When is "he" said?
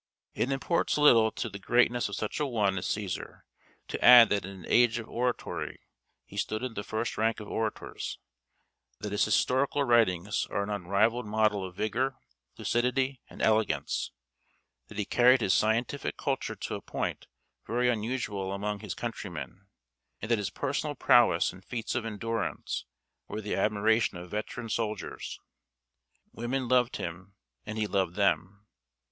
6.25-6.37, 14.97-15.05, 27.77-27.85